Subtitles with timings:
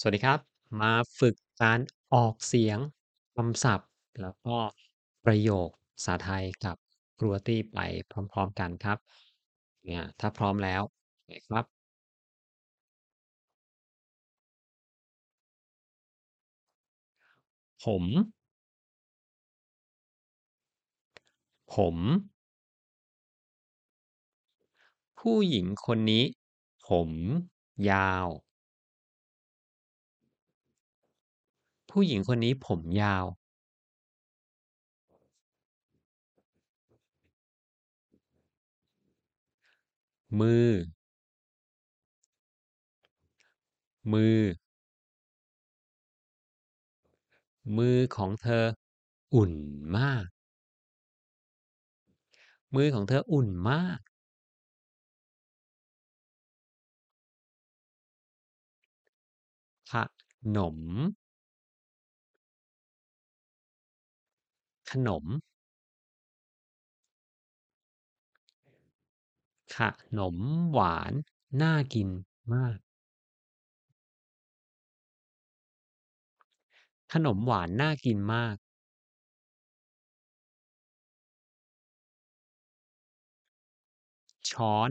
[0.00, 0.40] สวัสดีครับ
[0.80, 1.80] มาฝึกการ
[2.14, 2.78] ออกเสียง
[3.36, 3.88] คำศัพท์
[4.20, 4.56] แล้วก็
[5.24, 6.76] ประโยคภาษาไทยกับ
[7.18, 7.78] ครูตี้ไป
[8.10, 8.98] พร้อมๆกันครับ
[9.84, 10.82] เนี่ยถ้าพร้อมแล้ว
[11.26, 11.64] ไปครับ
[17.84, 18.04] ผม
[21.74, 21.96] ผม
[25.18, 26.24] ผู้หญิงคนนี้
[26.88, 27.10] ผม
[27.90, 28.26] ยาว
[31.90, 33.24] ผู้หญิงคนนี้ผมยาว
[40.40, 40.70] มือ
[44.12, 44.40] มือ
[47.76, 48.64] มือของเธอ
[49.34, 49.52] อุ่น
[49.96, 50.26] มาก
[52.74, 53.98] มือของเธออุ่นมาก
[59.90, 59.92] ข
[60.56, 60.78] นม
[64.90, 65.24] ขนม
[69.76, 69.78] ข
[70.18, 70.36] นม
[70.72, 71.12] หวาน
[71.62, 72.08] น่ากิน
[72.54, 72.78] มาก
[77.12, 78.56] ขนมหวานน่ากินมาก
[84.50, 84.90] ช้อน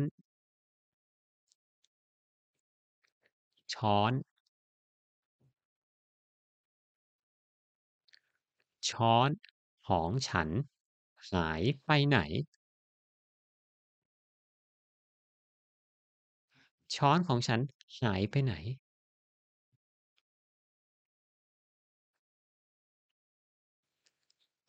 [3.74, 4.12] ช้อน
[8.90, 9.30] ช้อน
[9.88, 10.50] ของฉัน
[11.32, 12.20] หายไปไหน
[16.96, 17.60] ช้อนของฉัน
[18.02, 18.54] หายไปไหน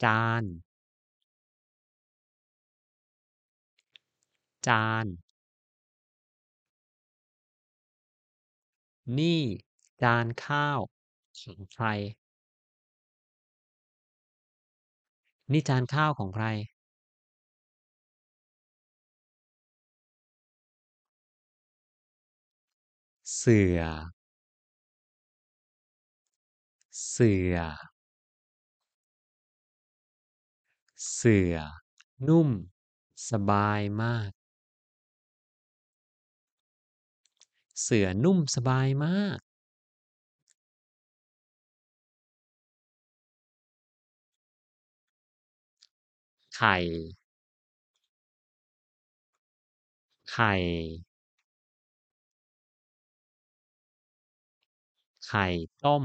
[0.03, 0.44] จาน
[4.67, 5.06] จาน
[9.19, 9.42] นี่
[10.03, 10.81] จานข้าว
[11.41, 11.87] ของใคร
[15.52, 16.47] นี่จานข้าวของใคร
[23.34, 23.81] เสือ
[27.09, 27.56] เสือ
[31.12, 31.56] เสือ
[32.28, 32.49] นุ่ม
[33.31, 34.31] สบายมาก
[37.82, 39.38] เสือนุ่มสบายมาก
[46.56, 46.77] ไข่
[50.31, 50.53] ไข่
[55.27, 55.47] ไข่
[55.84, 56.03] ต้ม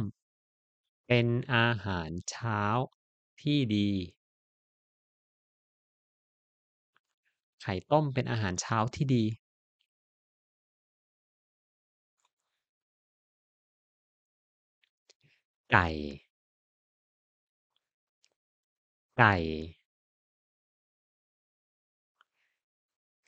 [1.08, 2.62] เป็นอาหารเช้า
[3.42, 3.90] ที่ดี
[7.62, 9.24] ไข่ต้มเป็นอาหารเช้าที่ดี
[15.72, 15.88] ไก่
[19.18, 19.34] ไก่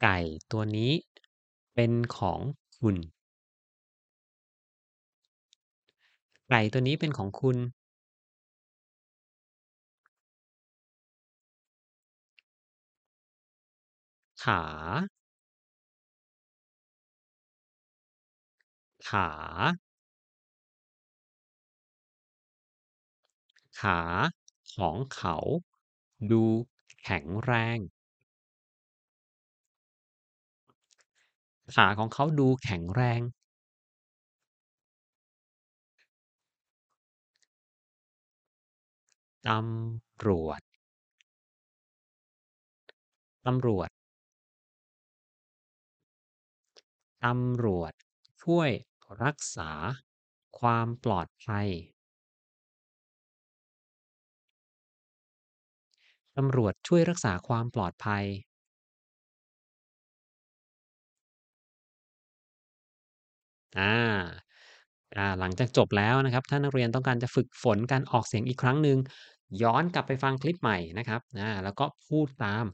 [0.03, 0.19] ไก่
[0.52, 0.91] ตัวนี้
[1.75, 2.40] เป็นของ
[2.78, 2.96] คุณ
[6.50, 7.58] ไก่ตัวนี้เป็นของคุณ
[14.42, 14.59] ขา
[19.08, 19.28] ขา
[23.80, 24.00] ขา
[24.74, 25.38] ของเขา
[26.31, 26.44] ดู
[27.03, 27.78] แข็งแรง
[31.76, 33.22] ขาของเขาดูแข็งแรง
[39.48, 40.62] ตำรวจ
[43.46, 43.90] ตำรวจ
[47.24, 47.94] ตำรวจ
[48.44, 48.70] ช่วย
[49.24, 49.72] รักษา
[50.60, 51.68] ความปลอดภัย
[56.38, 58.26] ตำรวจช่วยรักษาความปลอดภัย
[63.76, 64.44] อา
[65.18, 68.98] อ่า หลังจากจบแล้วนะครับ ถ้านักเรียนต้องการจะฝึกฝนการออกเสียงอีกครั้งหนึ่ง
[69.64, 72.66] ย้อนกลับไปฟังคลิปใหม่นะครับอาแล้วก็พูดตาม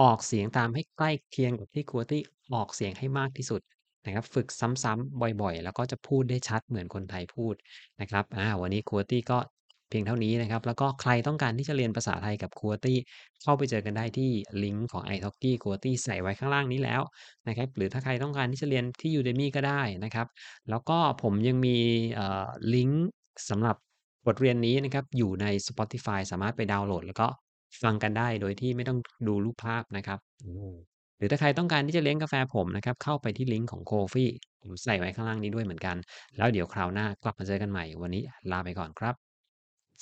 [0.00, 2.22] ออกเสียงตามให้ใกล้เคียงกับที่ครูตี้
[2.54, 3.60] ออกเสียงให้มากที่สุด
[4.04, 7.54] นะครับ ฝึกซ้ำ ๆ บ่อย ๆ แล้วก็จะพูดได้ชัดเหมือนคนไทยพูด
[8.00, 9.38] นะครับ อ่า วันนี้ครูตี้ก็
[9.88, 12.98] เพียงเท่านี้นะครับ แล้วก็ใครต้องการที่จะเรียนภาษาไทยกับคัวตี้
[13.42, 14.30] เข้าไปเจอกันได้ที่
[14.62, 17.02] ลิงก์ของ i t a l k คัวตี้ใส่ไว้ข้างล่างนี้แล้ว
[17.48, 20.26] นะครับหรือถ้าใครต้องการที่จะเรียนที่ Udemy ก็ได้นะครับ
[20.70, 21.76] แล้วก็ผมยังมี
[22.74, 23.06] ลิงก์
[23.50, 23.76] สำหรับ
[24.26, 27.26] บทเรียนนี้นะครับอยู่ใน Spotify สามารถไปดาวน์โหลด แล้วก็
[27.82, 28.98] ฟังกันได้โดยที่ไม่ต้อง
[29.28, 30.18] ดูรูปภาพนะครับ
[31.18, 34.30] หรือถ้าใครต้องการที่จะเลี้ยงกาแฟผมนะครับเข้าไปที่ลิงก์ของโคฟี่
[34.62, 35.96] ผมใส่ไว้ข้างล่างนี้ด้วยเหมือนกัน
[36.36, 39.33] แล้วเดี๋ยวคราวหน้ากลับมาเจอกันใหม่วันนี้ลาไปก่อนครับ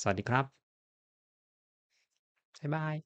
[0.01, 0.73] สวัสดีครับ
[2.59, 2.97] บ๊ายบาย